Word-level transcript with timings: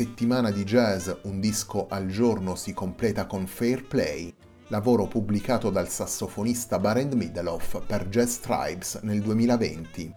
Settimana 0.00 0.50
di 0.50 0.64
jazz 0.64 1.10
Un 1.24 1.40
disco 1.40 1.86
al 1.86 2.06
giorno 2.06 2.54
si 2.54 2.72
completa 2.72 3.26
con 3.26 3.46
Fair 3.46 3.84
Play, 3.84 4.34
lavoro 4.68 5.06
pubblicato 5.06 5.68
dal 5.68 5.90
sassofonista 5.90 6.78
Barend 6.78 7.12
Middleoff 7.12 7.82
per 7.84 8.08
Jazz 8.08 8.38
Tribes 8.38 9.00
nel 9.02 9.20
2020. 9.20 10.14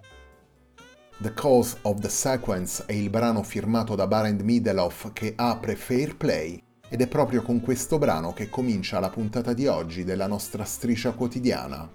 The 1.17 1.33
Cause 1.33 1.79
of 1.81 1.99
the 1.99 2.07
Sequence 2.07 2.85
è 2.85 2.93
il 2.93 3.09
brano 3.09 3.43
firmato 3.43 3.95
da 3.95 4.07
Barend 4.07 4.39
Middleoff 4.39 5.11
che 5.11 5.33
apre 5.35 5.75
Fair 5.75 6.15
Play 6.15 6.63
ed 6.87 7.01
è 7.01 7.07
proprio 7.09 7.41
con 7.41 7.59
questo 7.59 7.97
brano 7.97 8.31
che 8.31 8.47
comincia 8.47 9.01
la 9.01 9.09
puntata 9.09 9.51
di 9.51 9.67
oggi 9.67 10.05
della 10.05 10.27
nostra 10.27 10.63
striscia 10.63 11.11
quotidiana. 11.11 11.91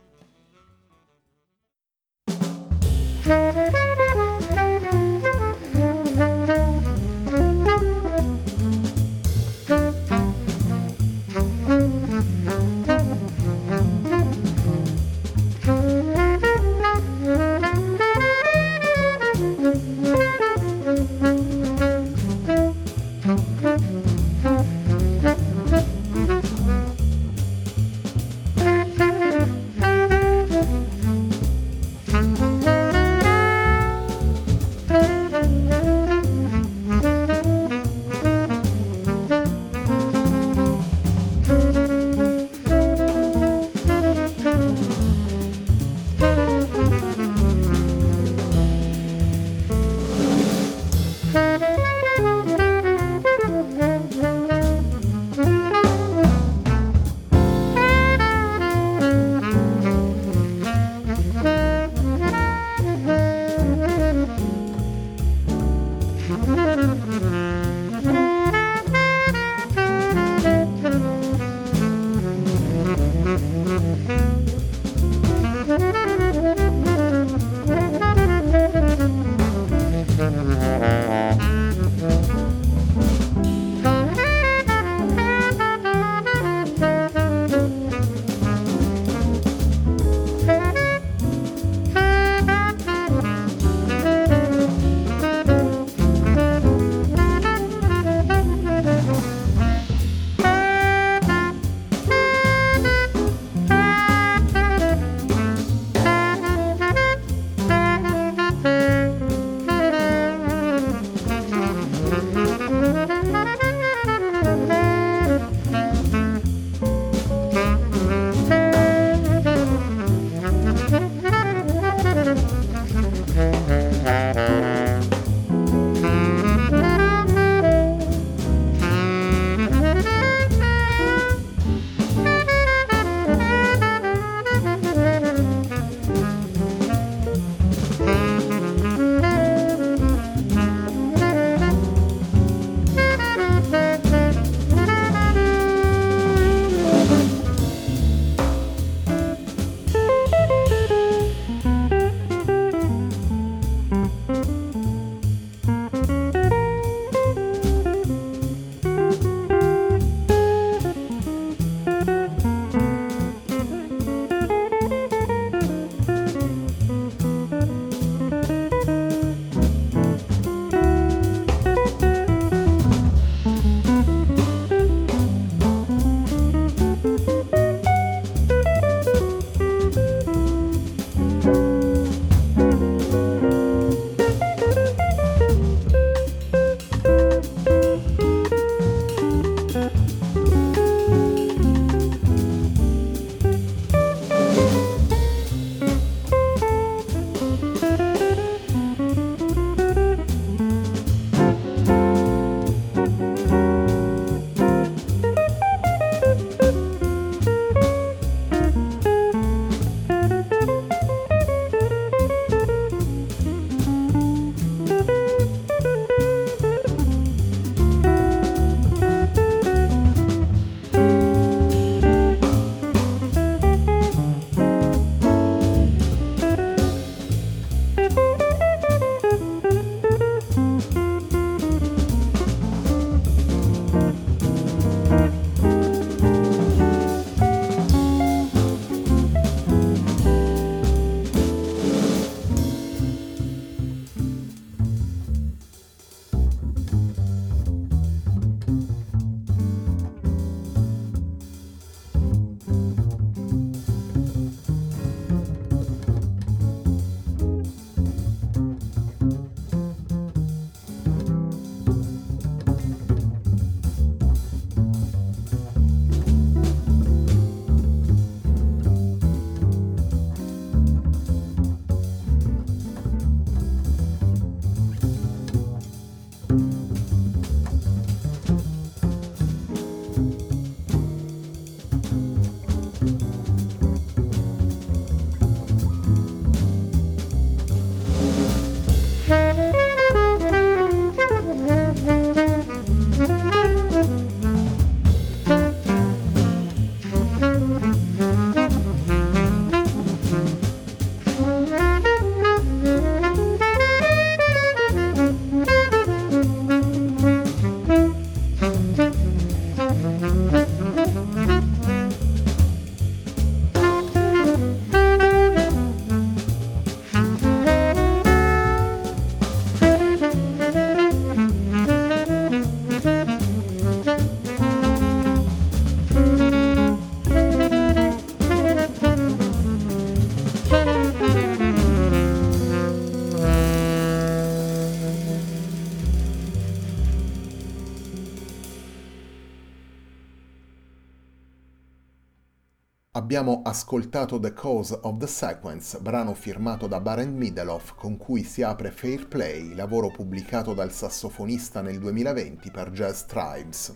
Abbiamo 343.19 343.63
ascoltato 343.65 344.39
The 344.39 344.53
Cause 344.53 344.97
of 345.03 345.17
the 345.17 345.27
Sequence, 345.27 345.99
brano 345.99 346.35
firmato 346.35 346.87
da 346.87 347.01
Barend 347.01 347.37
Middleoff 347.37 347.97
con 347.97 348.17
cui 348.17 348.45
si 348.45 348.63
apre 348.63 348.93
Fair 348.93 349.27
Play, 349.27 349.75
lavoro 349.75 350.09
pubblicato 350.09 350.73
dal 350.73 350.93
sassofonista 350.93 351.81
nel 351.81 351.99
2020 351.99 352.71
per 352.71 352.93
Jazz 352.93 353.23
Tribes. 353.23 353.93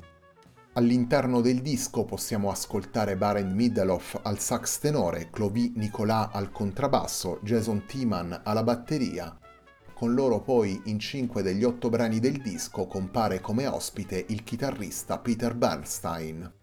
All'interno 0.73 1.41
del 1.41 1.63
disco 1.63 2.05
possiamo 2.05 2.51
ascoltare 2.51 3.17
Barend 3.17 3.53
Middleoff 3.53 4.19
al 4.23 4.41
sax 4.41 4.81
tenore, 4.81 5.31
Clovy 5.31 5.73
Nicolas 5.77 6.31
al 6.33 6.51
contrabbasso, 6.51 7.39
Jason 7.45 7.87
Timan 7.87 8.41
alla 8.43 8.65
batteria. 8.65 9.39
Con 9.95 10.15
loro 10.15 10.41
poi 10.41 10.83
in 10.87 10.99
cinque 10.99 11.43
degli 11.43 11.63
otto 11.63 11.91
brani 11.91 12.19
del 12.19 12.43
disco 12.43 12.89
compare 12.89 13.41
come 13.41 13.69
ospite 13.69 14.25
il 14.31 14.43
chitarrista 14.43 15.21
Peter 15.21 15.55
Bernstein. 15.55 16.61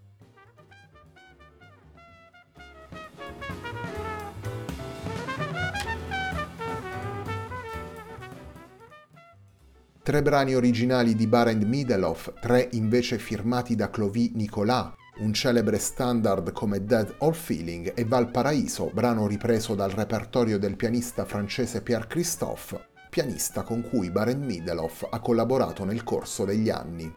Tre 10.09 10.23
brani 10.23 10.55
originali 10.55 11.13
di 11.13 11.27
Barend 11.27 11.61
Middleoff, 11.61 12.33
tre 12.41 12.67
invece 12.71 13.19
firmati 13.19 13.75
da 13.75 13.91
Clovy 13.91 14.31
Nicolas, 14.33 14.91
un 15.19 15.31
celebre 15.33 15.77
standard 15.77 16.51
come 16.51 16.83
Dead 16.83 17.13
or 17.19 17.35
Feeling 17.35 17.93
e 17.93 18.05
Valparaiso, 18.05 18.89
brano 18.91 19.27
ripreso 19.27 19.75
dal 19.75 19.91
repertorio 19.91 20.57
del 20.57 20.75
pianista 20.75 21.25
francese 21.25 21.83
Pierre 21.83 22.07
Christophe, 22.07 22.87
pianista 23.07 23.61
con 23.61 23.87
cui 23.87 24.09
Barend 24.09 24.43
Middleoff 24.43 25.05
ha 25.07 25.19
collaborato 25.19 25.83
nel 25.83 26.03
corso 26.03 26.43
degli 26.43 26.71
anni. 26.71 27.13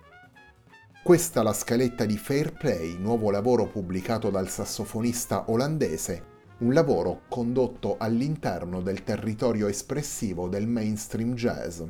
Questa 1.02 1.42
la 1.42 1.54
scaletta 1.54 2.04
di 2.04 2.18
Fair 2.18 2.52
Play, 2.52 2.98
nuovo 2.98 3.30
lavoro 3.30 3.68
pubblicato 3.68 4.28
dal 4.28 4.50
sassofonista 4.50 5.50
olandese, 5.50 6.24
un 6.58 6.74
lavoro 6.74 7.22
condotto 7.30 7.96
all'interno 7.96 8.82
del 8.82 9.02
territorio 9.02 9.66
espressivo 9.66 10.46
del 10.46 10.66
mainstream 10.66 11.32
jazz. 11.32 11.80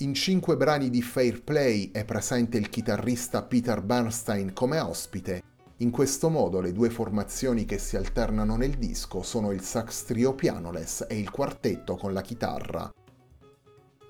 In 0.00 0.12
cinque 0.12 0.58
brani 0.58 0.90
di 0.90 1.00
Fair 1.00 1.42
Play 1.42 1.90
è 1.90 2.04
presente 2.04 2.58
il 2.58 2.68
chitarrista 2.68 3.42
Peter 3.42 3.80
Bernstein 3.80 4.52
come 4.52 4.78
ospite. 4.78 5.42
In 5.78 5.90
questo 5.90 6.28
modo 6.28 6.60
le 6.60 6.72
due 6.72 6.90
formazioni 6.90 7.64
che 7.64 7.78
si 7.78 7.96
alternano 7.96 8.56
nel 8.56 8.74
disco 8.74 9.22
sono 9.22 9.52
il 9.52 9.62
sax 9.62 10.04
trio 10.04 10.34
pianoless 10.34 11.06
e 11.08 11.18
il 11.18 11.30
quartetto 11.30 11.96
con 11.96 12.12
la 12.12 12.20
chitarra. 12.20 12.92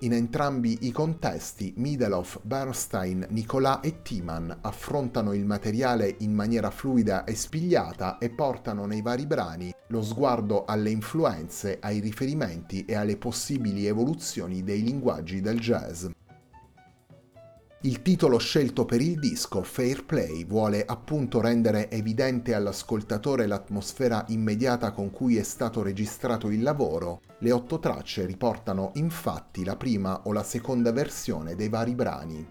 In 0.01 0.13
entrambi 0.13 0.77
i 0.81 0.91
contesti 0.91 1.73
Middleoff, 1.77 2.37
Bernstein, 2.43 3.25
Nicolà 3.29 3.79
e 3.79 4.03
Timan 4.03 4.59
affrontano 4.61 5.33
il 5.33 5.43
materiale 5.43 6.17
in 6.19 6.33
maniera 6.33 6.69
fluida 6.69 7.23
e 7.23 7.33
spigliata 7.33 8.19
e 8.19 8.29
portano 8.29 8.85
nei 8.85 9.01
vari 9.01 9.25
brani 9.25 9.73
lo 9.87 10.03
sguardo 10.03 10.65
alle 10.65 10.91
influenze, 10.91 11.79
ai 11.81 11.99
riferimenti 11.99 12.85
e 12.85 12.93
alle 12.93 13.17
possibili 13.17 13.87
evoluzioni 13.87 14.63
dei 14.63 14.83
linguaggi 14.83 15.41
del 15.41 15.59
jazz. 15.59 16.05
Il 17.81 18.01
titolo 18.01 18.39
scelto 18.39 18.85
per 18.85 19.01
il 19.01 19.19
disco, 19.19 19.61
Fair 19.61 20.03
Play, 20.03 20.47
vuole 20.47 20.83
appunto 20.83 21.39
rendere 21.39 21.91
evidente 21.91 22.55
all'ascoltatore 22.55 23.45
l'atmosfera 23.45 24.25
immediata 24.29 24.89
con 24.91 25.11
cui 25.11 25.37
è 25.37 25.43
stato 25.43 25.83
registrato 25.83 26.49
il 26.49 26.63
lavoro. 26.63 27.21
Le 27.37 27.51
otto 27.51 27.77
tracce 27.77 28.25
riportano 28.25 28.93
infatti 28.95 29.63
la 29.63 29.75
prima 29.75 30.23
o 30.23 30.33
la 30.33 30.41
seconda 30.41 30.91
versione 30.91 31.53
dei 31.53 31.69
vari 31.69 31.93
brani. 31.93 32.47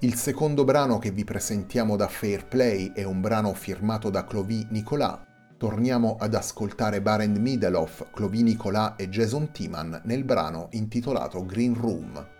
Il 0.00 0.14
secondo 0.16 0.64
brano 0.64 0.98
che 0.98 1.12
vi 1.12 1.22
presentiamo 1.22 1.94
da 1.94 2.08
Fair 2.08 2.48
Play 2.48 2.90
è 2.92 3.04
un 3.04 3.20
brano 3.20 3.54
firmato 3.54 4.10
da 4.10 4.24
Clovy 4.24 4.66
Nicolas 4.70 5.34
torniamo 5.56 6.16
ad 6.18 6.34
ascoltare 6.34 7.00
Barend 7.00 7.36
Middleoff, 7.38 8.10
Clovy 8.12 8.42
Nicolà 8.42 8.96
e 8.96 9.08
Jason 9.08 9.50
Timan 9.52 10.02
nel 10.04 10.24
brano 10.24 10.68
intitolato 10.72 11.44
Green 11.44 11.74
Room. 11.74 12.34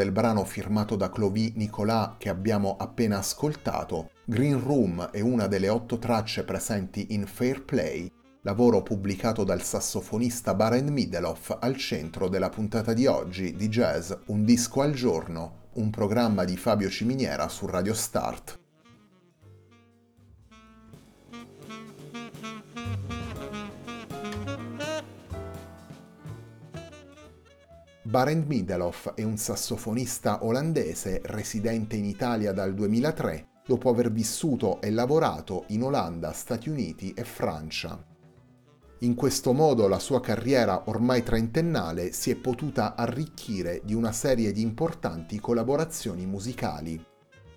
Del 0.00 0.12
brano 0.12 0.46
firmato 0.46 0.96
da 0.96 1.10
Clovis 1.10 1.52
Nicolas 1.56 2.14
che 2.16 2.30
abbiamo 2.30 2.78
appena 2.78 3.18
ascoltato. 3.18 4.12
Green 4.24 4.58
Room 4.58 5.10
è 5.10 5.20
una 5.20 5.46
delle 5.46 5.68
otto 5.68 5.98
tracce 5.98 6.42
presenti 6.44 7.08
in 7.10 7.26
Fair 7.26 7.62
Play, 7.64 8.10
lavoro 8.40 8.82
pubblicato 8.82 9.44
dal 9.44 9.60
sassofonista 9.60 10.54
Barend 10.54 10.88
Mideloff 10.88 11.54
al 11.60 11.76
centro 11.76 12.28
della 12.28 12.48
puntata 12.48 12.94
di 12.94 13.04
oggi 13.04 13.54
di 13.54 13.68
Jazz 13.68 14.10
Un 14.28 14.46
disco 14.46 14.80
al 14.80 14.94
giorno, 14.94 15.68
un 15.74 15.90
programma 15.90 16.44
di 16.44 16.56
Fabio 16.56 16.88
Ciminiera 16.88 17.46
su 17.48 17.66
Radio 17.66 17.92
Start. 17.92 18.59
Barend 28.10 28.48
Mideloff 28.48 29.14
è 29.14 29.22
un 29.22 29.36
sassofonista 29.36 30.44
olandese 30.44 31.20
residente 31.26 31.94
in 31.94 32.04
Italia 32.04 32.50
dal 32.50 32.74
2003 32.74 33.60
dopo 33.64 33.88
aver 33.88 34.10
vissuto 34.10 34.80
e 34.80 34.90
lavorato 34.90 35.62
in 35.68 35.84
Olanda, 35.84 36.32
Stati 36.32 36.68
Uniti 36.68 37.14
e 37.14 37.22
Francia. 37.22 38.04
In 39.02 39.14
questo 39.14 39.52
modo 39.52 39.86
la 39.86 40.00
sua 40.00 40.20
carriera 40.20 40.88
ormai 40.88 41.22
trentennale 41.22 42.10
si 42.10 42.32
è 42.32 42.34
potuta 42.34 42.96
arricchire 42.96 43.80
di 43.84 43.94
una 43.94 44.10
serie 44.10 44.50
di 44.50 44.60
importanti 44.60 45.38
collaborazioni 45.38 46.26
musicali. 46.26 47.00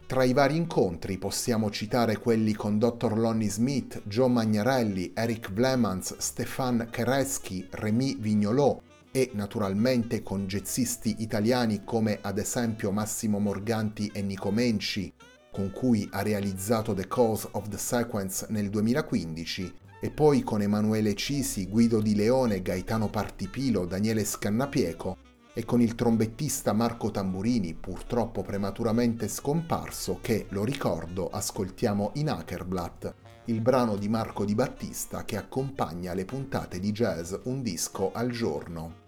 Tra 0.05 0.23
i 0.23 0.33
vari 0.33 0.55
incontri 0.55 1.17
possiamo 1.17 1.71
citare 1.71 2.17
quelli 2.17 2.53
con 2.53 2.77
Dr. 2.77 3.17
Lonnie 3.17 3.49
Smith, 3.49 4.03
Joe 4.05 4.29
Magnarelli, 4.29 5.13
Eric 5.15 5.51
Vlemans, 5.51 6.15
Stefan 6.17 6.89
Keresky, 6.91 7.67
Rémi 7.71 8.17
Vignolot, 8.19 8.92
e 9.15 9.29
naturalmente 9.33 10.23
con 10.23 10.47
jazzisti 10.47 11.17
italiani 11.19 11.83
come 11.83 12.17
ad 12.19 12.39
esempio 12.39 12.89
Massimo 12.89 13.37
Morganti 13.37 14.09
e 14.11 14.23
Nico 14.23 14.49
Menci, 14.49 15.13
con 15.51 15.69
cui 15.69 16.09
ha 16.11 16.23
realizzato 16.23 16.95
The 16.95 17.07
Cause 17.07 17.47
of 17.51 17.69
the 17.69 17.77
Sequence 17.77 18.47
nel 18.49 18.71
2015, 18.71 19.71
e 20.01 20.09
poi 20.09 20.41
con 20.41 20.63
Emanuele 20.63 21.13
Cisi, 21.13 21.67
Guido 21.67 22.01
Di 22.01 22.15
Leone, 22.15 22.63
Gaetano 22.63 23.07
Partipilo, 23.07 23.85
Daniele 23.85 24.25
Scannapieco 24.25 25.17
e 25.53 25.63
con 25.63 25.79
il 25.79 25.93
trombettista 25.93 26.73
Marco 26.73 27.11
Tamburini, 27.11 27.75
purtroppo 27.75 28.41
prematuramente 28.41 29.27
scomparso, 29.27 30.17
che, 30.21 30.47
lo 30.49 30.63
ricordo, 30.63 31.29
ascoltiamo 31.29 32.13
in 32.15 32.31
Hackerblatt, 32.31 33.13
il 33.45 33.61
brano 33.61 33.95
di 33.95 34.09
Marco 34.09 34.43
Di 34.43 34.55
Battista 34.55 35.23
che 35.23 35.37
accompagna 35.37 36.15
le 36.15 36.25
puntate 36.25 36.79
di 36.79 36.91
jazz 36.91 37.35
Un 37.43 37.61
disco 37.61 38.11
al 38.11 38.31
giorno. 38.31 39.02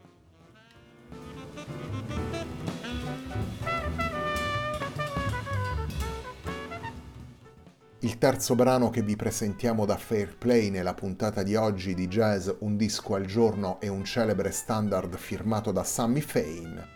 Il 8.05 8.19
terzo 8.19 8.53
brano 8.53 8.91
che 8.91 9.01
vi 9.01 9.15
presentiamo 9.15 9.83
da 9.85 9.97
Fair 9.97 10.37
Play 10.37 10.69
nella 10.69 10.93
puntata 10.93 11.41
di 11.41 11.55
oggi 11.55 11.95
di 11.95 12.07
jazz 12.07 12.49
Un 12.59 12.77
disco 12.77 13.15
al 13.15 13.25
giorno 13.25 13.81
e 13.81 13.87
un 13.87 14.05
celebre 14.05 14.51
standard 14.51 15.15
firmato 15.17 15.71
da 15.71 15.83
Sammy 15.83 16.21
Fain. 16.21 16.87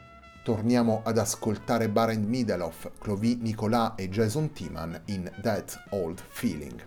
Torniamo 0.44 1.02
ad 1.04 1.18
ascoltare 1.18 1.90
Barend 1.90 2.28
Mideloff, 2.28 2.92
Clovis 3.00 3.38
Nicolas 3.38 3.94
e 3.96 4.08
Jason 4.10 4.52
Timan 4.52 5.02
in 5.06 5.32
That 5.42 5.84
Old 5.90 6.22
Feeling. 6.28 6.86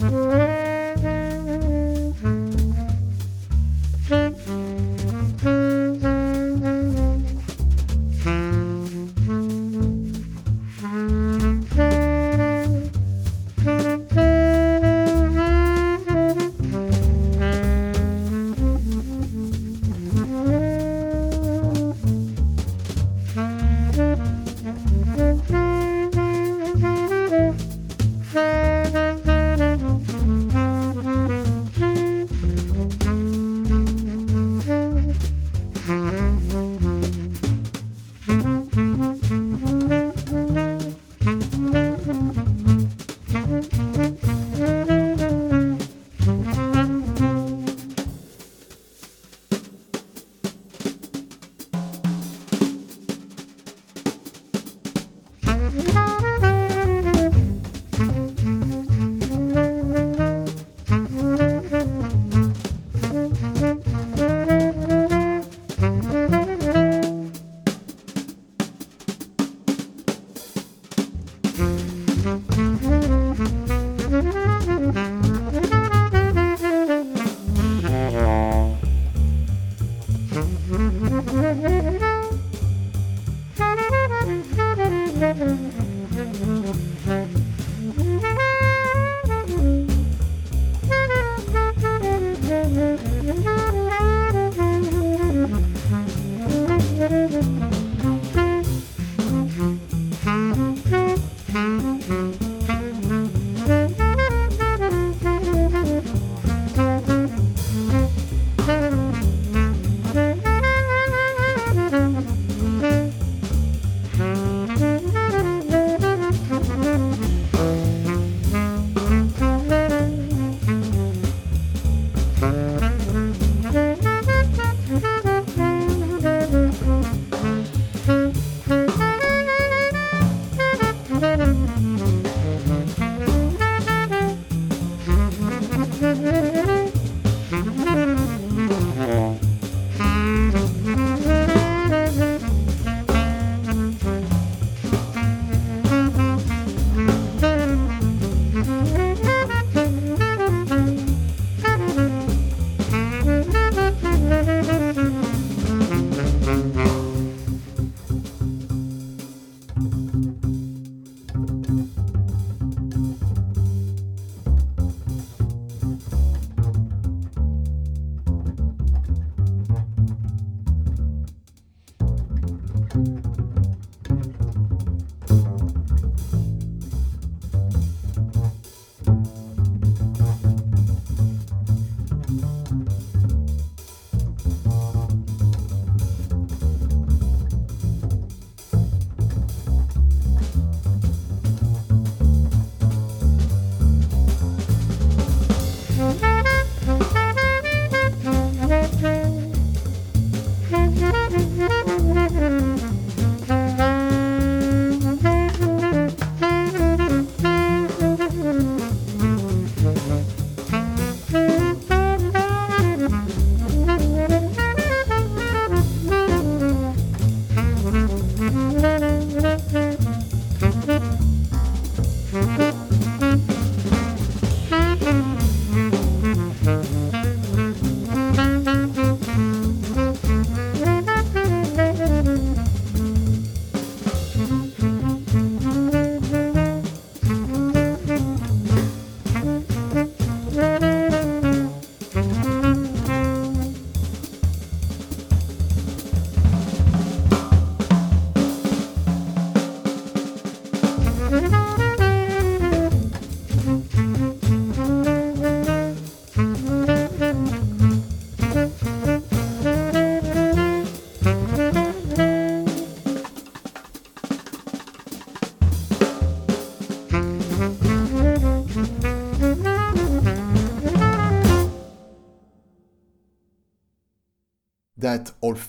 Mm-hmm. 0.00 0.49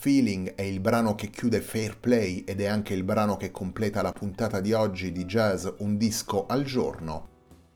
Feeling 0.02 0.56
è 0.56 0.64
il 0.64 0.80
brano 0.80 1.14
che 1.14 1.30
chiude 1.30 1.62
Fair 1.62 2.00
Play 2.00 2.40
ed 2.40 2.60
è 2.60 2.66
anche 2.66 2.96
il 2.96 3.04
brano 3.04 3.38
che 3.38 3.52
completa 3.52 4.02
la 4.02 4.12
puntata 4.12 4.60
di 4.60 4.74
oggi 4.74 5.12
di 5.12 5.26
Jazz 5.26 5.68
Un 5.78 5.96
disco 5.96 6.48
al 6.48 6.64
giorno. 6.64 7.28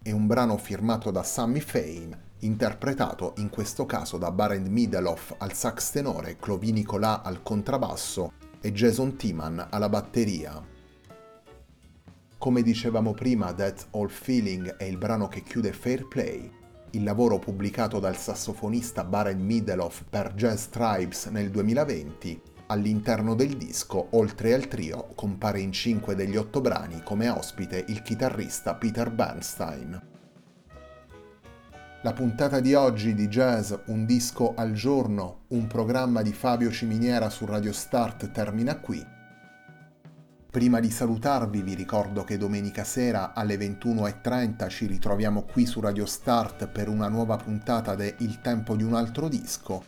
È 0.01 0.09
un 0.09 0.25
brano 0.25 0.57
firmato 0.57 1.11
da 1.11 1.21
Sammy 1.21 1.59
Fame, 1.59 2.31
interpretato 2.39 3.35
in 3.37 3.49
questo 3.49 3.85
caso 3.85 4.17
da 4.17 4.31
Barend 4.31 4.65
Middleoff 4.65 5.35
al 5.37 5.53
sax 5.53 5.91
tenore, 5.91 6.37
Clovis 6.37 6.71
Nicolas 6.71 7.21
al 7.23 7.43
contrabbasso 7.43 8.31
e 8.59 8.71
Jason 8.71 9.17
Timan 9.17 9.67
alla 9.69 9.87
batteria. 9.87 10.59
Come 12.39 12.61
dicevamo 12.63 13.13
prima, 13.13 13.53
That 13.53 13.89
All 13.91 14.09
Feeling 14.09 14.77
è 14.77 14.85
il 14.85 14.97
brano 14.97 15.27
che 15.27 15.43
chiude 15.43 15.71
Fair 15.73 16.07
Play, 16.07 16.51
il 16.95 17.03
lavoro 17.03 17.39
pubblicato 17.39 17.99
dal 17.99 18.15
sassofonista 18.15 19.03
Baren 19.03 19.39
Middleoff 19.39 20.03
per 20.09 20.33
Jazz 20.33 20.65
Tribes 20.67 21.25
nel 21.25 21.51
2020, 21.51 22.41
all'interno 22.67 23.35
del 23.35 23.57
disco, 23.57 24.07
oltre 24.11 24.53
al 24.53 24.67
trio, 24.67 25.09
compare 25.13 25.59
in 25.59 25.71
cinque 25.71 26.15
degli 26.15 26.37
otto 26.37 26.61
brani 26.61 27.01
come 27.03 27.29
ospite 27.29 27.83
il 27.89 28.01
chitarrista 28.01 28.75
Peter 28.75 29.11
Bernstein. 29.11 30.13
La 32.01 32.13
puntata 32.13 32.59
di 32.59 32.73
oggi 32.75 33.13
di 33.13 33.27
Jazz 33.27 33.73
Un 33.87 34.05
disco 34.05 34.53
al 34.55 34.71
giorno, 34.71 35.45
un 35.49 35.67
programma 35.67 36.21
di 36.21 36.31
Fabio 36.31 36.71
Ciminiera 36.71 37.29
su 37.29 37.45
Radio 37.45 37.73
Start 37.73 38.31
termina 38.31 38.77
qui. 38.77 39.14
Prima 40.55 40.79
di 40.79 40.89
salutarvi 40.89 41.61
vi 41.61 41.73
ricordo 41.73 42.23
che 42.23 42.37
domenica 42.37 42.85
sera 42.85 43.33
alle 43.33 43.57
21.30 43.57 44.69
ci 44.69 44.85
ritroviamo 44.85 45.41
qui 45.41 45.65
su 45.65 45.81
Radio 45.81 46.05
Start 46.05 46.67
per 46.67 46.87
una 46.87 47.09
nuova 47.09 47.35
puntata 47.35 47.93
de 47.93 48.15
Il 48.19 48.39
tempo 48.39 48.77
di 48.77 48.83
un 48.83 48.93
altro 48.93 49.27
disco. 49.27 49.83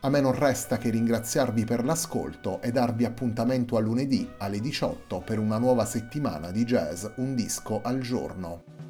A 0.00 0.08
me 0.08 0.20
non 0.20 0.36
resta 0.36 0.78
che 0.78 0.90
ringraziarvi 0.90 1.64
per 1.64 1.84
l'ascolto 1.84 2.60
e 2.60 2.72
darvi 2.72 3.04
appuntamento 3.04 3.76
a 3.76 3.80
lunedì 3.80 4.28
alle 4.38 4.58
18 4.58 5.20
per 5.20 5.38
una 5.38 5.58
nuova 5.58 5.84
settimana 5.84 6.50
di 6.50 6.64
jazz 6.64 7.06
Un 7.18 7.36
disco 7.36 7.82
al 7.84 8.00
giorno. 8.00 8.81